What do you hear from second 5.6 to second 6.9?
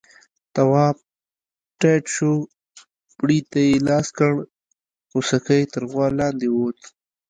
تر غوا لاندې ووت.